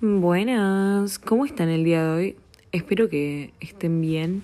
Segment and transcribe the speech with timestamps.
[0.00, 2.36] Buenas, ¿cómo están el día de hoy?
[2.72, 4.42] Espero que estén bien.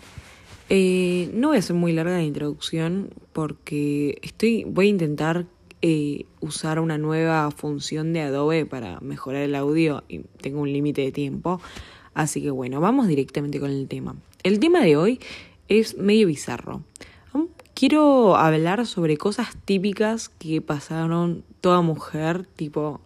[0.68, 5.46] Eh, no voy a ser muy larga la introducción porque estoy, voy a intentar
[5.82, 11.02] eh, usar una nueva función de Adobe para mejorar el audio y tengo un límite
[11.02, 11.60] de tiempo.
[12.14, 14.16] Así que bueno, vamos directamente con el tema.
[14.42, 15.20] El tema de hoy
[15.68, 16.82] es medio bizarro.
[17.82, 23.00] Quiero hablar sobre cosas típicas que pasaron toda mujer, tipo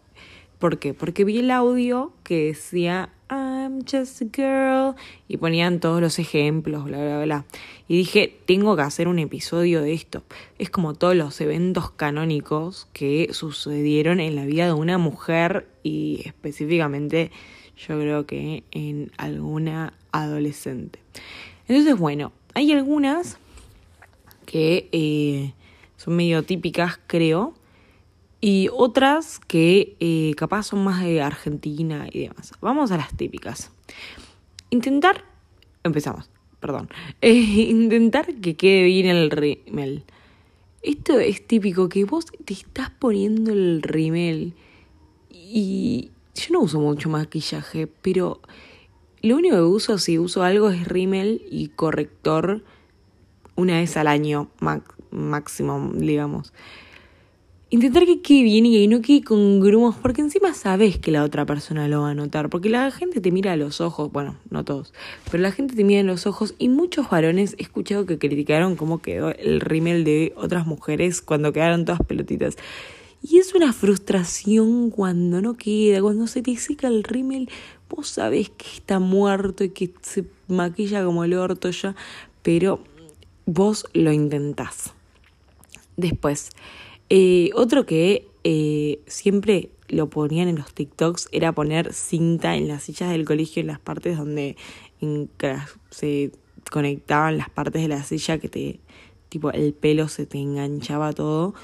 [0.58, 0.92] ¿Por qué?
[0.92, 4.94] Porque vi el audio que decía I'm just a girl
[5.28, 7.46] y ponían todos los ejemplos, bla, bla, bla.
[7.88, 10.24] Y dije, tengo que hacer un episodio de esto.
[10.58, 16.20] Es como todos los eventos canónicos que sucedieron en la vida de una mujer y
[16.26, 17.30] específicamente
[17.78, 20.98] yo creo que en alguna adolescente.
[21.66, 23.38] Entonces, bueno, hay algunas
[24.46, 25.52] que eh,
[25.96, 27.54] son medio típicas, creo
[28.40, 32.52] y otras que eh, capaz son más de Argentina y demás.
[32.60, 33.72] Vamos a las típicas.
[34.70, 35.24] Intentar,
[35.82, 36.30] empezamos,
[36.60, 36.88] perdón,
[37.20, 40.04] eh, intentar que quede bien el rimel.
[40.82, 44.54] Esto es típico, que vos te estás poniendo el rimel
[45.30, 48.40] y yo no uso mucho maquillaje, pero
[49.22, 52.62] lo único que uso si uso algo es rímel y corrector
[53.56, 54.48] una vez al año
[55.10, 56.52] máximo, digamos
[57.68, 61.44] intentar que quede bien y no quede con grumos, porque encima sabes que la otra
[61.44, 64.64] persona lo va a notar, porque la gente te mira a los ojos, bueno, no
[64.64, 64.92] todos,
[65.30, 68.76] pero la gente te mira a los ojos y muchos varones he escuchado que criticaron
[68.76, 72.56] cómo quedó el rímel de otras mujeres cuando quedaron todas pelotitas.
[73.22, 77.48] Y es una frustración cuando no queda, cuando se te seca el rímel,
[77.90, 81.96] vos sabés que está muerto y que se maquilla como el orto ya,
[82.42, 82.78] pero
[83.46, 84.92] vos lo intentás.
[85.96, 86.50] Después,
[87.08, 92.82] eh, otro que eh, siempre lo ponían en los TikToks era poner cinta en las
[92.82, 94.56] sillas del colegio, en las partes donde
[95.90, 96.32] se
[96.70, 98.80] conectaban las partes de la silla que te,
[99.28, 101.54] tipo, el pelo se te enganchaba todo.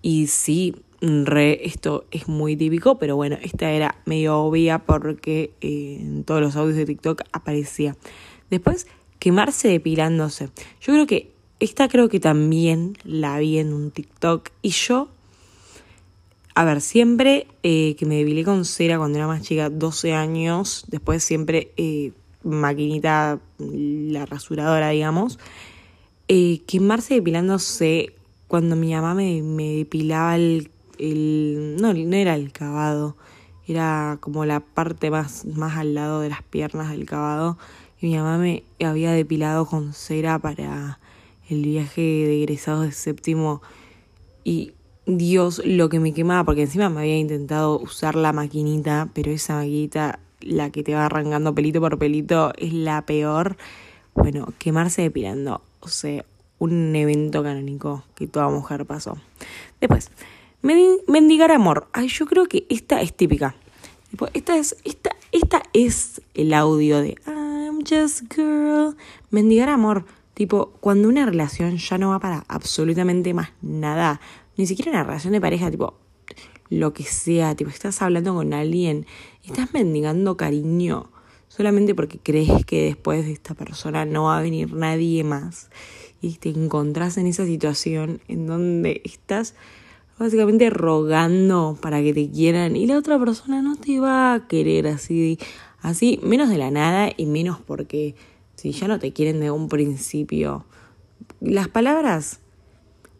[0.00, 5.98] Y sí, re, esto es muy típico, pero bueno, esta era medio obvia porque eh,
[6.00, 7.96] en todos los audios de TikTok aparecía.
[8.50, 8.86] Después,
[9.18, 10.50] quemarse depilándose.
[10.80, 15.08] Yo creo que esta creo que también la vi en un TikTok y yo,
[16.54, 20.84] a ver, siempre eh, que me depilé con cera cuando era más chica, 12 años,
[20.88, 22.12] después siempre eh,
[22.42, 25.38] maquinita, la rasuradora, digamos,
[26.28, 28.14] eh, quemarse depilándose
[28.46, 33.16] cuando mi mamá me, me depilaba el, el, no, no era el cavado,
[33.66, 37.58] era como la parte más, más al lado de las piernas del cavado.
[38.00, 40.98] Y mi mamá me había depilado con cera para
[41.48, 43.62] el viaje de egresados de séptimo
[44.44, 44.72] y
[45.06, 49.56] Dios lo que me quemaba, porque encima me había intentado usar la maquinita, pero esa
[49.56, 53.56] maquinita, la que te va arrancando pelito por pelito, es la peor.
[54.14, 56.24] Bueno, quemarse depilando, o sea,
[56.58, 59.16] un evento canónico que toda mujer pasó.
[59.80, 60.10] Después,
[60.62, 61.88] mendigar amor.
[61.92, 63.54] Ay, yo creo que esta es típica.
[64.34, 67.16] Esta es, esta, esta es el audio de
[67.86, 68.96] Just girl.
[69.30, 70.04] Mendigar amor.
[70.34, 74.20] Tipo, cuando una relación ya no va para absolutamente más nada,
[74.56, 75.94] ni siquiera una relación de pareja, tipo,
[76.70, 79.06] lo que sea, tipo, estás hablando con alguien
[79.48, 81.10] estás mendigando cariño
[81.48, 85.70] solamente porque crees que después de esta persona no va a venir nadie más
[86.20, 89.54] y te encontrás en esa situación en donde estás
[90.18, 94.88] básicamente rogando para que te quieran y la otra persona no te va a querer
[94.88, 95.38] así,
[95.80, 98.14] así, menos de la nada y menos porque
[98.56, 100.64] si ya no te quieren de un principio.
[101.40, 102.40] Las palabras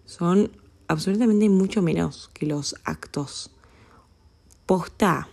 [0.04, 0.50] son
[0.88, 3.50] absolutamente mucho menos que los actos.
[4.66, 5.28] Posta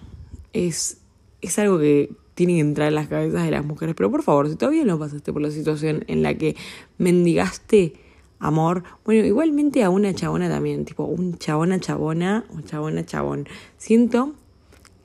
[0.54, 1.00] es,
[1.42, 3.96] es algo que tiene que entrar en las cabezas de las mujeres.
[3.96, 6.56] Pero por favor, si todavía no pasaste por la situación en la que
[6.98, 7.94] mendigaste
[8.38, 13.48] amor, bueno, igualmente a una chabona también, tipo un chabona chabona, un chabona chabón.
[13.78, 14.34] Siento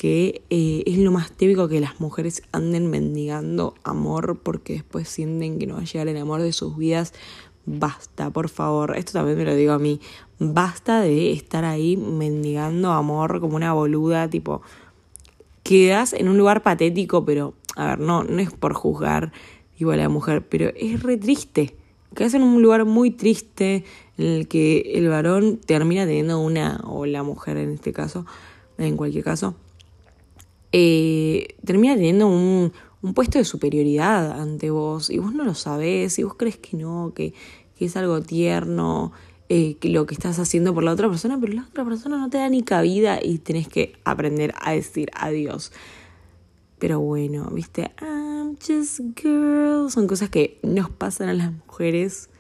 [0.01, 5.59] que eh, es lo más típico que las mujeres anden mendigando amor porque después sienten
[5.59, 7.13] que no va a llegar el amor de sus vidas.
[7.67, 10.01] Basta, por favor, esto también me lo digo a mí,
[10.39, 14.63] basta de estar ahí mendigando amor como una boluda, tipo,
[15.65, 19.33] quedas en un lugar patético, pero, a ver, no, no es por juzgar
[19.79, 21.77] igual a la mujer, pero es re triste.
[22.15, 23.85] Quedas en un lugar muy triste
[24.17, 28.25] en el que el varón termina teniendo una, o la mujer en este caso,
[28.79, 29.57] en cualquier caso,
[30.73, 32.73] eh, termina teniendo un,
[33.03, 36.77] un, puesto de superioridad ante vos y vos no lo sabés y vos crees que
[36.77, 37.35] no, que,
[37.77, 39.13] que es algo tierno
[39.53, 42.39] eh, lo que estás haciendo por la otra persona, pero la otra persona no te
[42.39, 45.73] da ni cabida y tenés que aprender a decir adiós.
[46.79, 49.91] Pero bueno, viste, I'm just girl.
[49.91, 52.31] Son cosas que nos pasan a las mujeres.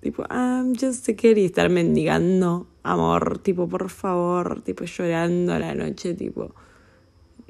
[0.00, 5.58] Tipo, I'm just a girl y estar mendigando amor, tipo, por favor, tipo, llorando a
[5.58, 6.54] la noche, tipo,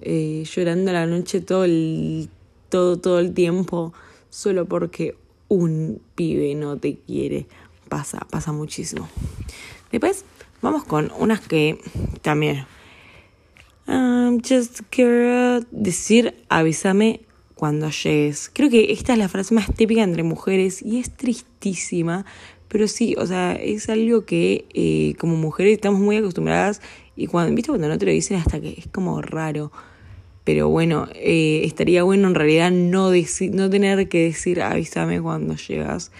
[0.03, 2.29] eh, llorando la noche todo el,
[2.69, 3.93] todo, todo el tiempo,
[4.29, 5.17] solo porque
[5.49, 7.47] un pibe no te quiere
[7.89, 9.09] pasa, pasa muchísimo.
[9.93, 10.25] Después
[10.63, 11.79] vamos con unas que
[12.23, 12.65] también.
[13.87, 17.21] Um, just quiero decir, avísame
[17.57, 18.51] cuando llegues.
[18.55, 22.25] Creo que esta es la frase más típica entre mujeres y es tristísima,
[22.69, 26.81] pero sí, o sea, es algo que eh, como mujeres estamos muy acostumbradas
[27.17, 29.73] y cuando, viste, cuando no te lo dicen hasta que es como raro.
[30.53, 36.11] Pero bueno, eh, estaría bueno en realidad no, no tener que decir avísame cuando llegas.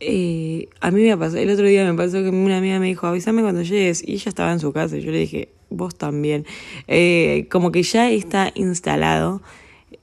[0.00, 3.06] Eh, a mí me pasó, el otro día me pasó que una amiga me dijo,
[3.06, 6.44] avísame cuando llegues, y ella estaba en su casa, y yo le dije, vos también.
[6.88, 9.42] Eh, como que ya está instalado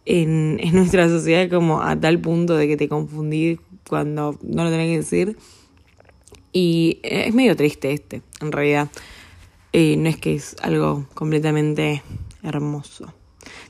[0.06, 4.70] en, en, nuestra sociedad como a tal punto de que te confundí cuando no lo
[4.70, 5.38] tenés que decir.
[6.54, 8.90] Y es medio triste este, en realidad.
[9.74, 12.04] No es que es algo completamente
[12.42, 13.14] hermoso.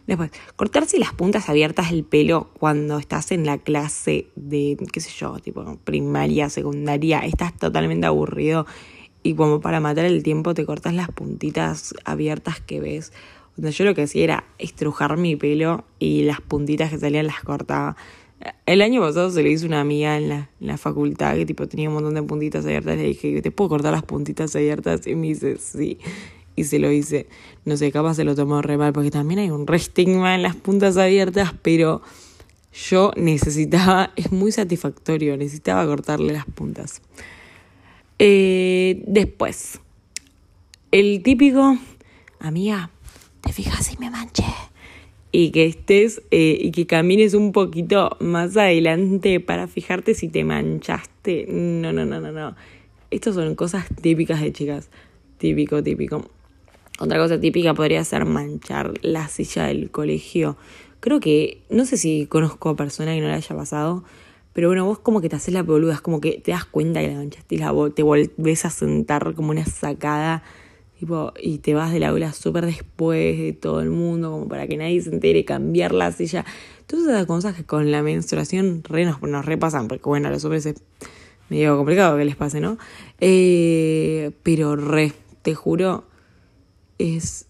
[0.07, 5.09] Después, cortarse las puntas abiertas del pelo cuando estás en la clase de, qué sé
[5.17, 8.67] yo, tipo primaria, secundaria, estás totalmente aburrido
[9.23, 13.13] y como para matar el tiempo te cortas las puntitas abiertas que ves.
[13.57, 17.95] Yo lo que hacía era estrujar mi pelo y las puntitas que salían las cortaba.
[18.67, 21.67] El año pasado se le hizo una amiga en la, en la facultad que tipo
[21.67, 22.97] tenía un montón de puntitas abiertas.
[22.97, 25.07] Le dije, ¿te puedo cortar las puntitas abiertas?
[25.07, 25.97] Y me dice, sí
[26.55, 27.27] y se lo hice.
[27.65, 30.43] No sé, capaz se lo tomó re mal, porque también hay un re estigma en
[30.43, 32.01] las puntas abiertas, pero
[32.89, 37.01] yo necesitaba, es muy satisfactorio, necesitaba cortarle las puntas.
[38.19, 39.79] Eh, después,
[40.91, 41.77] el típico,
[42.39, 42.89] amiga,
[43.41, 44.45] te fijas si me manché.
[45.31, 50.45] Y que estés eh, y que camines un poquito más adelante para fijarte si te
[50.45, 51.45] manchaste.
[51.49, 52.55] No, no, no, no, no.
[53.11, 54.89] Estas son cosas típicas de chicas.
[55.37, 56.29] Típico, típico.
[56.97, 60.55] Otra cosa típica podría ser manchar la silla del colegio.
[61.01, 64.03] Creo que, no sé si conozco a persona que no le haya pasado,
[64.53, 67.01] pero bueno, vos como que te haces la boluda, es como que te das cuenta
[67.01, 70.41] que la manchaste y la, te volvés a sentar como una sacada,
[70.97, 74.77] tipo, y te vas del aula súper después de todo el mundo, como para que
[74.77, 76.45] nadie se entere, cambiar la silla.
[76.87, 80.45] Todas esas cosas que con la menstruación re nos, nos repasan, porque bueno, a los
[80.45, 80.75] hombres es
[81.49, 82.77] medio complicado que les pase, ¿no?
[83.19, 85.11] Eh, pero re,
[85.41, 86.05] te juro
[86.97, 87.47] es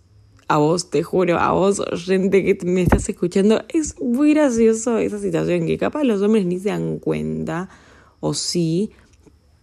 [0.48, 5.20] a vos, te juro, a vos, gente que me estás escuchando, es muy gracioso esa
[5.20, 7.70] situación que capaz los hombres ni se dan cuenta,
[8.20, 8.92] o sí,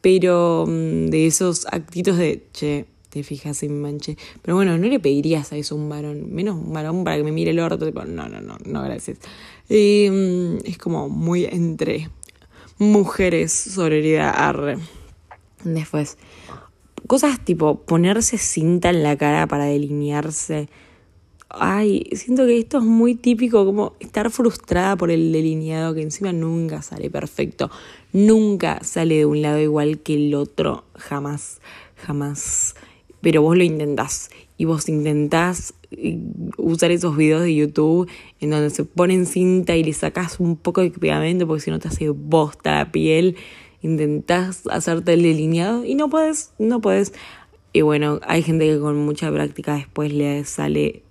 [0.01, 4.17] pero mm, de esos actitos de, che, te fijas en manche.
[4.41, 7.33] Pero bueno, no le pedirías a eso un varón, menos un varón para que me
[7.33, 9.19] mire el orto, no, no, no, no, gracias.
[9.69, 12.09] Mm, es como muy entre
[12.79, 14.79] mujeres, sororidad, arre.
[15.63, 16.19] Después,
[17.07, 20.69] Cosas tipo ponerse cinta en la cara para delinearse.
[21.49, 26.33] Ay, siento que esto es muy típico, como estar frustrada por el delineado, que encima
[26.33, 27.71] nunca sale perfecto.
[28.13, 30.85] Nunca sale de un lado igual que el otro.
[30.95, 31.61] Jamás,
[31.97, 32.75] jamás.
[33.21, 34.31] Pero vos lo intentás.
[34.57, 36.19] Y vos intentás eh,
[36.57, 38.09] usar esos videos de YouTube
[38.41, 41.79] en donde se ponen cinta y le sacas un poco de pegamento porque si no
[41.79, 43.37] te hace bosta la piel
[43.83, 47.13] intentás hacerte el delineado y no puedes, no puedes.
[47.73, 51.03] Y bueno, hay gente que con mucha práctica después le sale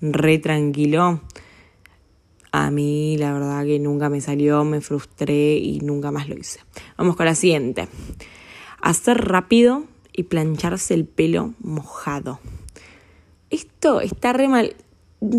[0.00, 1.20] re tranquilo.
[2.52, 6.60] A mí la verdad que nunca me salió, me frustré y nunca más lo hice.
[6.96, 7.88] Vamos con la siguiente.
[8.80, 12.40] Hacer rápido y plancharse el pelo mojado.
[13.50, 14.74] Esto está re mal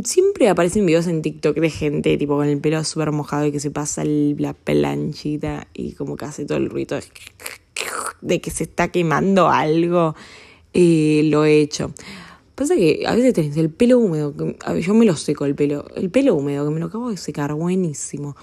[0.04, 3.60] siempre aparecen videos en TikTok de gente tipo con el pelo súper mojado y que
[3.60, 7.00] se pasa la planchita y como que hace todo el ruido
[8.22, 10.16] de, que se está quemando algo.
[10.74, 11.94] Eh, lo he hecho.
[12.56, 16.10] Pasa que a veces el pelo húmedo, que, yo me lo seco el pelo, el
[16.12, 18.36] pelo húmedo, que me lo acabo de secar, buenísimo.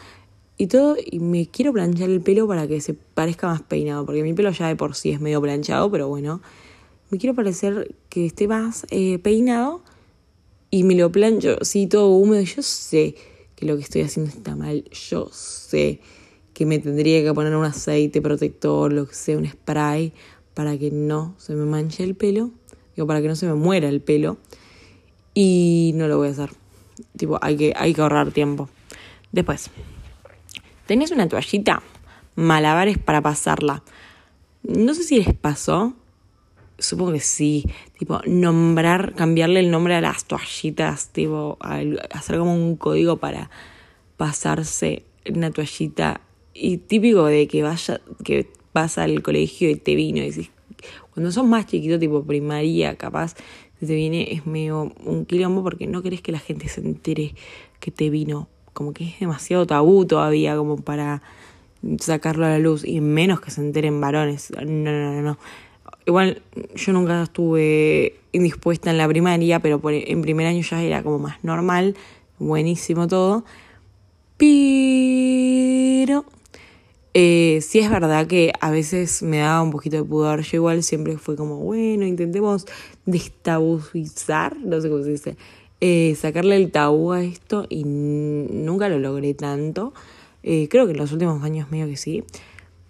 [0.56, 4.24] Y todo, y me quiero planchar el pelo para que se parezca más peinado, porque
[4.24, 6.40] mi pelo ya de por sí es medio planchado, pero bueno,
[7.10, 9.82] me quiero parecer que esté más eh, peinado
[10.70, 12.42] y me lo plancho, sí, todo húmedo.
[12.42, 13.14] Yo sé
[13.56, 14.84] que lo que estoy haciendo está mal.
[14.90, 16.00] Yo sé
[16.52, 20.12] que me tendría que poner un aceite protector, lo que sea, un spray,
[20.54, 22.50] para que no se me manche el pelo.
[22.96, 24.38] Digo, para que no se me muera el pelo.
[25.34, 26.50] Y no lo voy a hacer.
[27.16, 28.68] Tipo, hay que, hay que ahorrar tiempo.
[29.32, 29.70] Después,
[30.86, 31.82] tenés una toallita,
[32.34, 33.82] malabares para pasarla.
[34.62, 35.94] no sé si les pasó,
[36.78, 37.66] supongo que sí,
[37.98, 43.50] tipo, nombrar, cambiarle el nombre a las toallitas, tipo, hacer como un código para
[44.16, 46.20] pasarse una toallita.
[46.54, 50.50] Y típico de que vaya, que vas al colegio y te vino y
[51.12, 53.34] cuando sos más chiquito, tipo primaria, capaz,
[53.80, 57.34] te viene, es medio un quilombo porque no querés que la gente se entere
[57.80, 58.48] que te vino.
[58.72, 61.22] Como que es demasiado tabú todavía como para
[61.98, 64.52] sacarlo a la luz y menos que se enteren varones.
[64.52, 65.38] No, no, no, no.
[66.08, 66.40] Igual
[66.74, 71.44] yo nunca estuve indispuesta en la primaria, pero en primer año ya era como más
[71.44, 71.96] normal,
[72.38, 73.44] buenísimo todo.
[74.38, 76.24] Pero
[77.12, 80.40] eh, sí es verdad que a veces me daba un poquito de pudor.
[80.40, 82.64] Yo igual siempre fue como, bueno, intentemos
[83.04, 85.36] destabuzar, no sé cómo se dice,
[85.82, 89.92] eh, sacarle el tabú a esto y nunca lo logré tanto.
[90.42, 92.24] Eh, creo que en los últimos años medio que sí.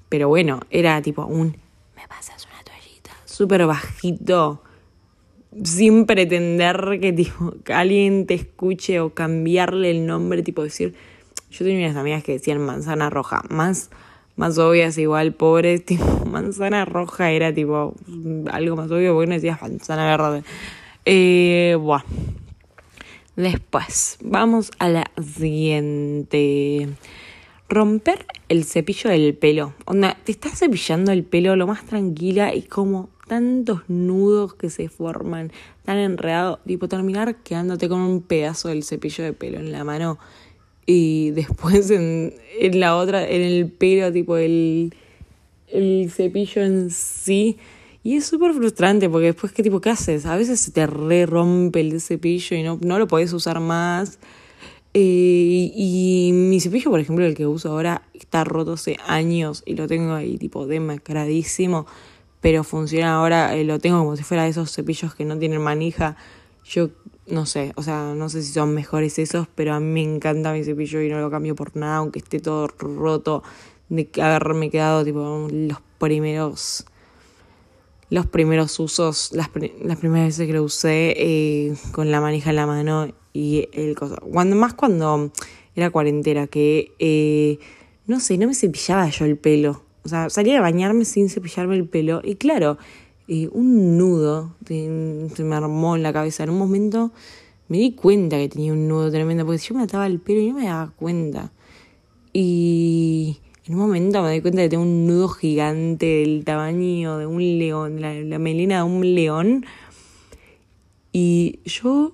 [0.09, 1.57] Pero bueno, era tipo un,
[1.97, 2.58] me pasas una
[3.39, 4.61] súper bajito,
[5.63, 10.97] sin pretender que tipo, alguien te escuche o cambiarle el nombre, tipo decir,
[11.49, 13.91] yo tenía unas amigas que decían manzana roja, más
[14.35, 17.95] más obvias igual, pobre, tipo, manzana roja era tipo
[18.51, 20.43] algo más obvio porque no decías manzana verde.
[21.05, 22.03] Eh, buah.
[23.37, 26.89] Después, vamos a la siguiente.
[27.69, 29.75] Romper el cepillo del pelo.
[29.85, 34.89] Onda, te estás cepillando el pelo lo más tranquila y como tantos nudos que se
[34.89, 35.53] forman,
[35.85, 40.19] tan enredado, tipo terminar quedándote con un pedazo del cepillo de pelo en la mano
[40.87, 42.35] y después en,
[42.81, 44.95] la otra, en el pelo, tipo el,
[45.69, 47.59] el cepillo en sí.
[48.03, 50.25] Y es súper frustrante porque después, ¿qué tipo qué haces?
[50.25, 54.19] A veces se te re rompe el cepillo y no, no lo podés usar más.
[54.95, 59.75] Eh, y, mi cepillo, por ejemplo, el que uso ahora, está roto hace años y
[59.75, 61.87] lo tengo ahí tipo demacradísimo.
[62.41, 65.61] Pero funciona ahora, eh, lo tengo como si fuera de esos cepillos que no tienen
[65.61, 66.17] manija.
[66.65, 66.91] Yo
[67.27, 70.53] no sé, o sea, no sé si son mejores esos, pero a mí me encanta
[70.53, 73.43] mi cepillo y no lo cambio por nada, aunque esté todo roto
[73.89, 76.87] de haberme quedado tipo los primeros
[78.11, 79.51] los primeros usos, las,
[79.83, 83.95] las primeras veces que lo usé eh, con la manija en la mano y el
[83.95, 84.17] cosa.
[84.17, 85.31] Cuando, más cuando
[85.77, 87.59] era cuarentena, que eh,
[88.07, 89.83] no sé, no me cepillaba yo el pelo.
[90.05, 92.21] O sea, salía a bañarme sin cepillarme el pelo.
[92.25, 92.79] Y claro,
[93.53, 96.45] un nudo se me armó en la cabeza.
[96.45, 97.13] En un momento
[97.69, 100.49] me di cuenta que tenía un nudo tremendo, porque yo me ataba el pelo y
[100.49, 101.53] no me daba cuenta.
[102.33, 107.27] Y en un momento me di cuenta que tengo un nudo gigante del tamaño de
[107.27, 109.67] un león, la, la melena de un león.
[111.13, 112.13] Y yo,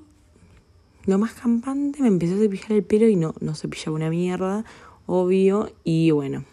[1.06, 4.64] lo más campante, me empecé a cepillar el pelo y no, no cepillaba una mierda,
[5.06, 5.70] obvio.
[5.84, 6.44] Y bueno,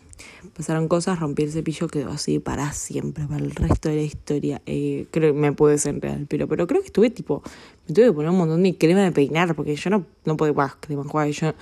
[0.56, 4.62] pasaron cosas, rompí el cepillo, quedó así para siempre, para el resto de la historia.
[4.66, 7.42] Eh, creo que me pude desenredar el pero creo que estuve tipo,
[7.88, 10.54] me tuve que poner un montón de crema de peinar, porque yo no, no podía,
[10.54, 11.54] bah, crema yo,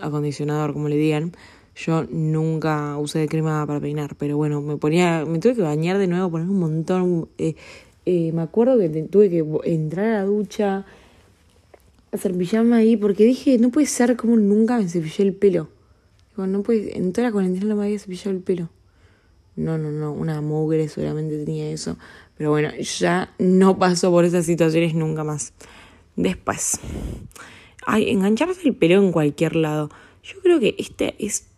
[0.00, 1.32] acondicionador, como le digan,
[1.74, 6.06] yo nunca usé crema para peinar, pero bueno, me ponía, me tuve que bañar de
[6.06, 7.54] nuevo, poner un montón, eh,
[8.06, 10.84] eh, me acuerdo que tuve que entrar a la ducha,
[12.12, 15.68] hacer pijama ahí, porque dije, no puede ser como nunca me cepillé el pelo
[16.36, 18.70] no puede, en toda la cuarentena no me había cepillado el pelo.
[19.54, 21.96] No, no, no, una mugre seguramente tenía eso.
[22.36, 25.52] Pero bueno, ya no paso por esas situaciones nunca más.
[26.16, 26.78] Después,
[27.86, 29.90] ay, engancharse el pelo en cualquier lado.
[30.22, 31.48] Yo creo que este es,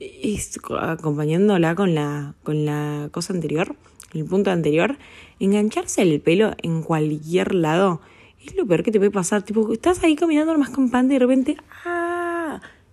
[0.00, 3.76] es acompañándola con la, con la cosa anterior,
[4.14, 4.96] el punto anterior,
[5.38, 8.00] engancharse el pelo en cualquier lado
[8.44, 9.42] es lo peor que te puede pasar.
[9.42, 12.07] Tipo, estás ahí caminando más campante y de repente, ¡ah!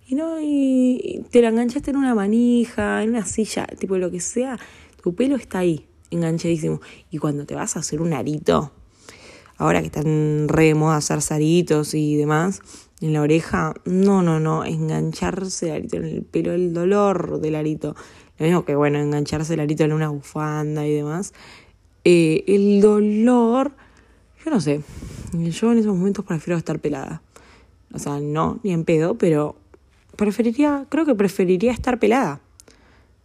[0.08, 4.20] Y no, y te la enganchaste en una manija, en una silla, tipo lo que
[4.20, 4.56] sea,
[5.02, 6.80] tu pelo está ahí, enganchadísimo.
[7.10, 8.70] Y cuando te vas a hacer un arito,
[9.56, 12.60] ahora que están re moda hacer aritos y demás,
[13.00, 17.56] en la oreja, no, no, no, engancharse el arito en el pelo, el dolor del
[17.56, 17.96] arito.
[18.38, 21.34] Lo mismo que, bueno, engancharse el arito en una bufanda y demás.
[22.04, 23.72] Eh, el dolor,
[24.44, 24.82] yo no sé,
[25.32, 27.22] yo en esos momentos prefiero estar pelada.
[27.92, 29.56] O sea, no, ni en pedo, pero
[30.16, 32.40] preferiría, creo que preferiría estar pelada.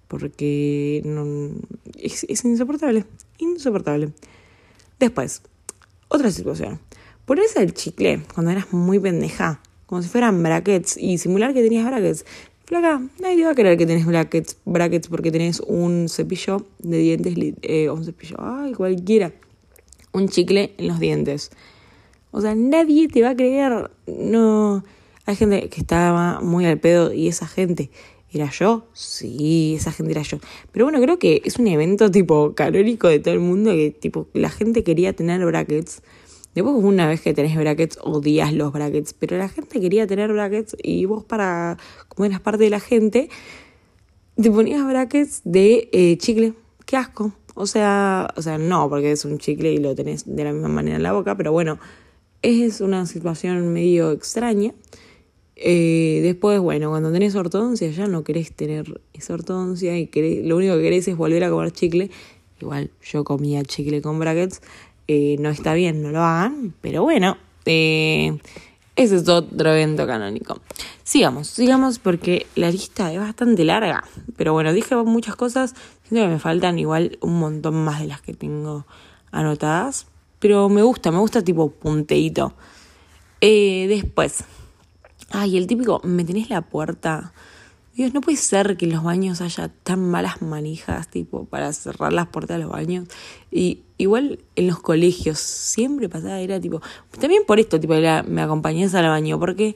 [0.07, 1.55] Porque no,
[1.97, 3.05] es, insoportable,
[3.37, 4.09] insoportable.
[4.99, 5.41] Después,
[6.09, 6.79] otra situación.
[7.25, 11.85] Ponerse el chicle cuando eras muy pendeja, como si fueran brackets, y simular que tenías
[11.85, 12.25] brackets.
[12.65, 17.35] Flaca, nadie va a creer que tenés brackets, brackets porque tenés un cepillo de dientes,
[17.61, 19.33] eh, un cepillo, ay, cualquiera,
[20.11, 21.51] un chicle en los dientes.
[22.31, 24.83] O sea, nadie te va a creer, no
[25.31, 27.89] hay gente que estaba muy al pedo y esa gente
[28.33, 28.87] ¿Era yo?
[28.93, 30.37] Sí, esa gente era yo.
[30.71, 34.29] Pero bueno, creo que es un evento tipo canónico de todo el mundo que tipo
[34.33, 36.01] la gente quería tener brackets.
[36.55, 40.77] Después una vez que tenés brackets odias los brackets, pero la gente quería tener brackets
[40.81, 43.29] y vos para, como eras parte de la gente,
[44.35, 46.53] te ponías brackets de eh, chicle.
[46.85, 47.33] Qué asco.
[47.53, 50.69] O sea, o sea, no, porque es un chicle y lo tenés de la misma
[50.69, 51.79] manera en la boca, pero bueno,
[52.41, 54.73] es una situación medio extraña.
[55.63, 60.09] Eh, después, bueno, cuando tenés ortodoncia ya no querés tener esa ortodoncia y
[60.43, 62.09] lo único que querés es volver a comer chicle.
[62.59, 64.61] Igual yo comía chicle con brackets.
[65.07, 68.39] Eh, no está bien, no lo hagan, pero bueno, eh,
[68.95, 70.59] ese es otro evento canónico.
[71.03, 74.03] Sigamos, sigamos porque la lista es bastante larga.
[74.37, 75.75] Pero bueno, dije muchas cosas.
[76.07, 78.87] Siento que me faltan igual un montón más de las que tengo
[79.31, 80.07] anotadas.
[80.39, 82.53] Pero me gusta, me gusta tipo punteito.
[83.41, 84.43] después,
[85.33, 87.33] Ay, el típico, me tenés la puerta.
[87.93, 92.13] Dios, no puede ser que en los baños haya tan malas manijas, tipo, para cerrar
[92.13, 93.07] las puertas de los baños.
[93.49, 96.81] Y igual en los colegios siempre pasaba, era tipo,
[97.19, 99.75] también por esto, tipo, me acompañás al baño, porque,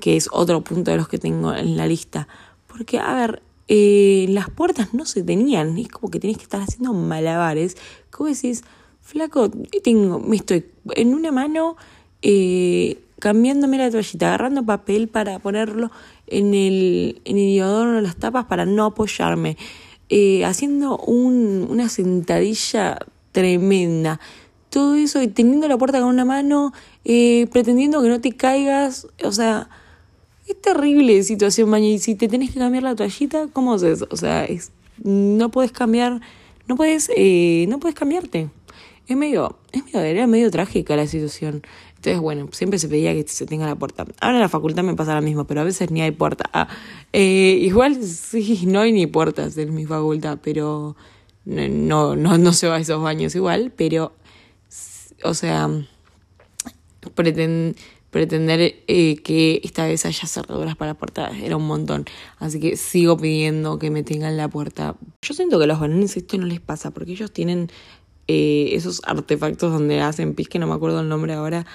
[0.00, 2.28] que es otro punto de los que tengo en la lista.
[2.66, 6.60] Porque, a ver, eh, las puertas no se tenían, es como que tenés que estar
[6.60, 7.76] haciendo malabares.
[8.10, 8.62] ¿Cómo decís?
[9.00, 9.50] Flaco,
[9.82, 11.76] tengo, me estoy en una mano
[12.22, 15.92] eh, cambiándome la toallita, agarrando papel para ponerlo
[16.26, 19.56] en el, en el inodoro, en las tapas para no apoyarme,
[20.08, 22.98] eh, haciendo un, una sentadilla
[23.30, 24.18] tremenda.
[24.70, 26.72] Todo eso y teniendo la puerta con una mano,
[27.04, 29.68] eh, pretendiendo que no te caigas, o sea,
[30.48, 31.92] es terrible situación, mañana.
[31.94, 34.04] Y si te tenés que cambiar la toallita, ¿cómo haces?
[34.10, 34.72] O sea, es,
[35.04, 36.20] no puedes cambiar,
[36.66, 38.50] no puedes, eh, no puedes cambiarte.
[39.08, 41.62] Es medio, es medio, trágica la situación.
[41.96, 44.06] Entonces, bueno, siempre se pedía que se tenga la puerta.
[44.20, 46.48] Ahora en la facultad me pasa lo mismo, pero a veces ni hay puerta.
[46.52, 46.68] Ah,
[47.12, 50.96] eh, igual sí, no hay ni puertas en mi facultad, pero
[51.44, 54.12] no, no, no se va a esos baños igual, pero,
[55.24, 55.68] o sea,
[57.14, 62.04] pretender eh, que esta vez haya cerraduras para la puerta era un montón.
[62.38, 64.96] Así que sigo pidiendo que me tengan la puerta.
[65.22, 67.70] Yo siento que a los varones esto no les pasa, porque ellos tienen
[68.34, 71.66] eh, esos artefactos donde hacen pis, que no me acuerdo el nombre ahora,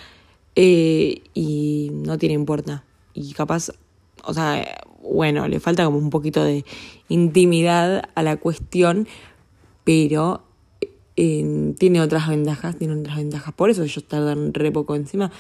[0.56, 2.84] eh, y no tiene puerta.
[3.13, 3.70] Y capaz,
[4.24, 4.65] o sea,
[5.04, 6.65] bueno, le falta como un poquito de
[7.10, 9.08] intimidad a la cuestión,
[9.84, 10.41] pero
[11.15, 13.54] eh, tiene otras ventajas, tiene otras ventajas.
[13.54, 15.32] Por eso ellos tardan re poco encima.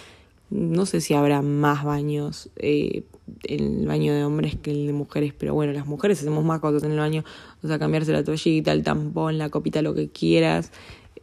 [0.51, 3.05] No sé si habrá más baños eh,
[3.43, 6.59] en el baño de hombres que el de mujeres, pero bueno, las mujeres hacemos más
[6.59, 7.23] cosas en el baño,
[7.63, 10.71] o sea, cambiarse la toallita, el tampón, la copita, lo que quieras.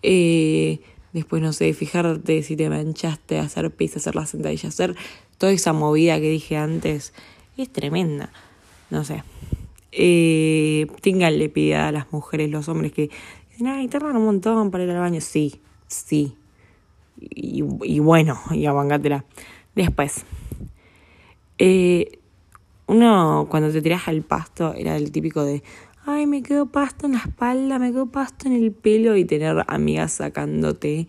[0.07, 0.81] Eh,
[1.15, 4.97] Después, no sé, fijarte si te manchaste, hacer pis, hacer la sentadilla, hacer
[5.39, 7.15] toda esa movida que dije antes.
[7.57, 8.33] Es tremenda.
[8.91, 9.23] No sé.
[9.93, 13.11] Eh, le pida a las mujeres, los hombres que
[13.53, 15.21] dicen, ay, tardan un montón para ir al baño.
[15.21, 16.35] Sí, sí.
[17.21, 19.25] Y, y bueno, y abangatela.
[19.77, 20.25] Después.
[21.59, 22.19] Eh,
[22.89, 25.63] uno, cuando te tiras al pasto, era el típico de,
[26.07, 29.65] ay, me quedo pasto en la espalda, me quedo pasto en el pelo y tener
[29.67, 31.09] amigas sacándote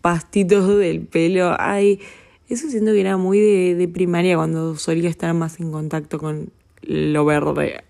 [0.00, 1.56] pastitos del pelo.
[1.58, 2.00] Ay,
[2.48, 6.50] eso siento que era muy de, primaria cuando solía estar más en contacto con
[6.82, 7.84] lo verde.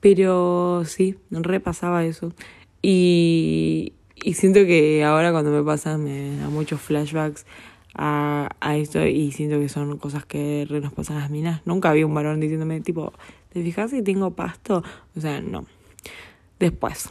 [0.00, 2.32] Pero sí, repasaba eso.
[2.80, 7.44] Y, y siento que ahora cuando me pasa me da muchos flashbacks
[7.94, 11.60] a, a esto y siento que son cosas que re nos pasan las minas.
[11.66, 13.12] Nunca había un varón diciéndome tipo,
[13.52, 14.82] ¿te fijas si tengo pasto?
[15.16, 15.66] O sea, no.
[16.58, 17.10] Después,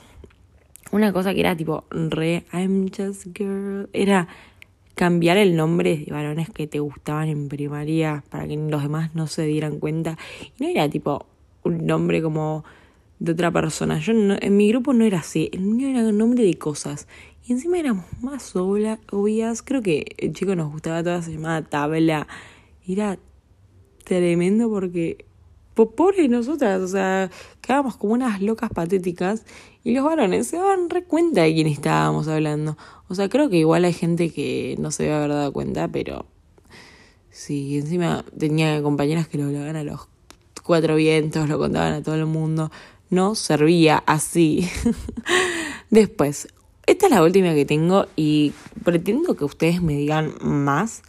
[0.92, 4.28] una cosa que era tipo re I'm just girl, era
[4.96, 9.28] cambiar el nombre de varones que te gustaban en primaria para que los demás no
[9.28, 10.18] se dieran cuenta.
[10.58, 11.26] Y no era tipo
[11.64, 12.64] un nombre como
[13.20, 14.00] de otra persona.
[14.00, 15.50] Yo en mi grupo no era así.
[15.54, 17.08] El mío era un nombre de cosas.
[17.46, 19.62] Y encima éramos más obvias.
[19.62, 22.28] Creo que el chico nos gustaba toda, se llamaba Tabla.
[22.88, 23.18] Era
[24.04, 25.26] tremendo porque
[25.74, 27.30] pobre nosotras, o sea,
[27.62, 29.46] quedábamos como unas locas patéticas
[29.84, 32.78] y los varones se daban re cuenta de quién estábamos hablando.
[33.08, 36.26] O sea, creo que igual hay gente que no se debe haber dado cuenta, pero
[37.30, 40.08] sí, encima tenía compañeras que lo hablaban a los
[40.64, 42.72] cuatro vientos, lo contaban a todo el mundo.
[43.10, 44.70] No servía así.
[45.90, 46.48] Después,
[46.86, 48.54] esta es la última que tengo y
[48.84, 51.04] pretendo que ustedes me digan más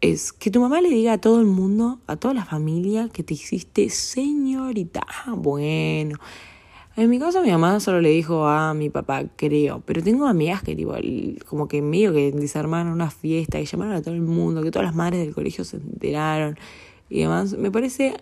[0.00, 3.22] es que tu mamá le diga a todo el mundo, a toda la familia, que
[3.22, 5.02] te hiciste señorita.
[5.06, 6.18] Ah, bueno.
[6.96, 9.82] En mi caso, mi mamá solo le dijo a mi papá, creo.
[9.86, 10.94] Pero tengo amigas que, tipo,
[11.46, 14.86] como que medio que desarmaron una fiesta y llamaron a todo el mundo, que todas
[14.86, 16.58] las madres del colegio se enteraron
[17.08, 17.56] y demás.
[17.56, 18.14] Me parece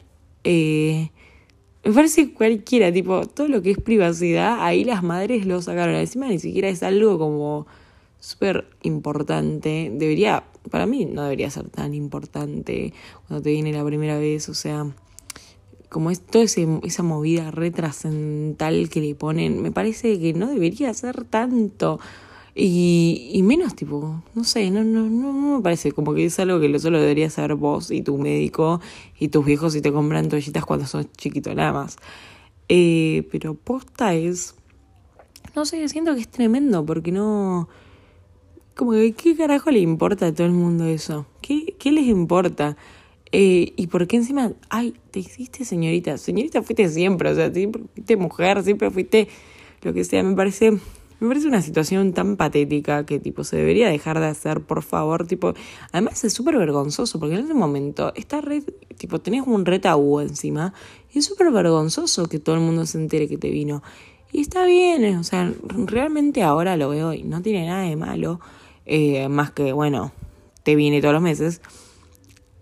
[0.44, 1.10] eh,
[1.84, 5.94] Me parece cualquiera, tipo, todo lo que es privacidad, ahí las madres lo sacaron.
[5.94, 7.66] Encima ni siquiera es algo como
[8.20, 9.90] súper importante.
[9.94, 12.92] Debería, para mí no debería ser tan importante
[13.26, 14.86] cuando te viene la primera vez, o sea,
[15.88, 21.24] como es toda esa movida retrascendental que le ponen, me parece que no debería ser
[21.24, 21.98] tanto.
[22.60, 26.58] Y, y menos tipo, no sé, no, no, no, me parece como que es algo
[26.58, 28.80] que solo debería saber vos y tu médico
[29.16, 31.98] y tus viejos si te compran toallitas cuando sos chiquito nada más.
[32.68, 34.56] Eh, pero posta es,
[35.54, 37.68] no sé, siento que es tremendo porque no,
[38.78, 42.76] como que qué carajo le importa a todo el mundo eso, qué, qué les importa.
[43.32, 47.82] Eh, y por qué encima, ay, te hiciste señorita, señorita fuiste siempre, o sea, siempre
[47.92, 49.28] fuiste mujer, siempre fuiste
[49.82, 50.78] lo que sea, me parece
[51.20, 55.26] me parece una situación tan patética que tipo se debería dejar de hacer, por favor,
[55.26, 55.54] tipo,
[55.90, 58.62] además es súper vergonzoso porque en ese momento esta red,
[58.96, 59.80] tipo, tenés un re
[60.22, 60.72] encima
[61.12, 63.82] y es súper vergonzoso que todo el mundo se entere que te vino.
[64.30, 65.52] Y está bien, o sea,
[65.86, 68.38] realmente ahora lo veo y no tiene nada de malo,
[68.88, 70.12] eh, más que, bueno,
[70.62, 71.60] te viene todos los meses,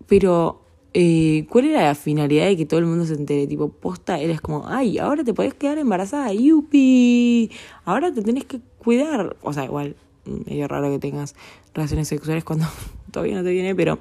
[0.07, 0.61] pero
[0.93, 3.47] eh, ¿cuál era la finalidad de que todo el mundo se entere?
[3.47, 7.51] Tipo, posta, eres como, ay, ahora te podés quedar embarazada, yupi,
[7.85, 9.37] ahora te tenés que cuidar.
[9.41, 11.35] O sea, igual, medio raro que tengas
[11.73, 12.65] relaciones sexuales cuando
[13.11, 13.99] todavía no te viene, pero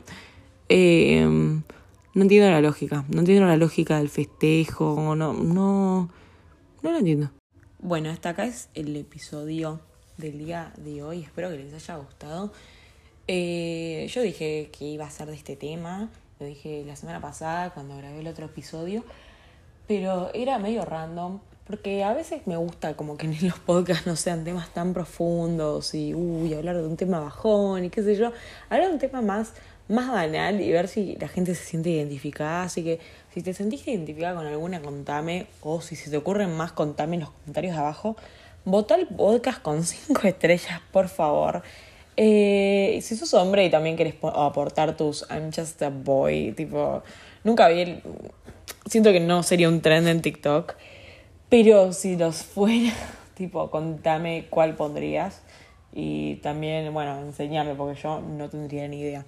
[0.69, 6.09] eh, no entiendo la lógica, no entiendo la lógica del festejo, no, no,
[6.83, 7.31] no lo entiendo.
[7.79, 9.81] Bueno, hasta acá es el episodio
[10.17, 12.53] del día de hoy, espero que les haya gustado.
[13.29, 17.71] Eh, yo dije que iba a ser de este tema lo dije la semana pasada
[17.71, 19.05] cuando grabé el otro episodio,
[19.89, 24.17] pero era medio random, porque a veces me gusta como que en los podcasts no
[24.17, 28.33] sean temas tan profundos y uy, hablar de un tema bajón y qué sé yo,
[28.69, 29.55] hablar de un tema más,
[29.89, 33.01] más banal y ver si la gente se siente identificada, así que
[33.33, 37.21] si te sentiste identificada con alguna, contame, o si se te ocurren más, contame en
[37.21, 38.17] los comentarios abajo.
[38.67, 41.63] Vota el podcast con cinco estrellas, por favor.
[42.17, 47.05] Eh, si sos hombre y también querés aportar tus I'm just a boy, tipo,
[47.45, 48.03] nunca vi
[48.91, 50.75] Siento que no sería un trend en TikTok,
[51.49, 52.93] pero si los fuera,
[53.35, 55.43] tipo, contame cuál pondrías
[55.93, 59.25] y también, bueno, enseñame porque yo no tendría ni idea.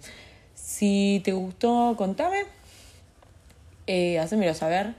[0.55, 2.43] Si te gustó, contame,
[3.87, 4.97] eh, hacémelo saber.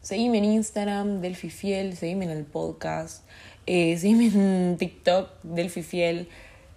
[0.00, 3.22] Seguime en Instagram, Delphi Fiel, seguime en el podcast,
[3.66, 6.28] eh, seguime en TikTok, Delphi Fiel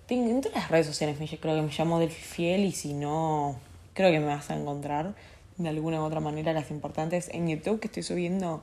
[0.07, 3.55] en todas las redes sociales creo que me llamo Delphi Fiel y si no,
[3.93, 5.15] creo que me vas a encontrar
[5.57, 8.61] de alguna u otra manera las importantes en YouTube que estoy subiendo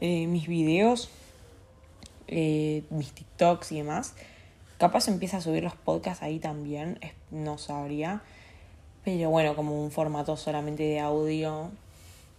[0.00, 1.10] eh, mis videos,
[2.26, 4.14] eh, mis TikToks y demás.
[4.78, 6.98] Capaz empieza a subir los podcasts ahí también,
[7.30, 8.22] no sabría.
[9.04, 11.70] Pero bueno, como un formato solamente de audio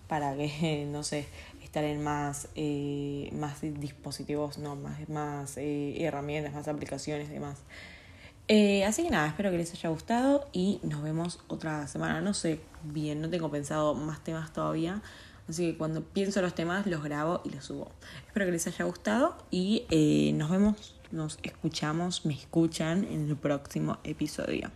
[0.07, 1.25] para que, no sé,
[1.71, 7.59] estar en más, eh, más dispositivos, no, más, más herramientas, más aplicaciones y demás.
[8.53, 12.19] Eh, así que nada, espero que les haya gustado y nos vemos otra semana.
[12.19, 15.01] No sé bien, no tengo pensado más temas todavía.
[15.47, 17.91] Así que cuando pienso los temas los grabo y los subo.
[18.27, 23.37] Espero que les haya gustado y eh, nos vemos, nos escuchamos, me escuchan en el
[23.37, 24.69] próximo episodio.